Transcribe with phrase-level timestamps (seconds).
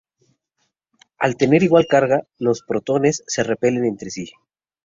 [1.19, 4.31] Al tener igual carga, los protones se repelen entre sí.